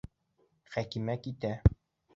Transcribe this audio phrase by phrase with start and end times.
[0.77, 1.57] Хәкимә китә.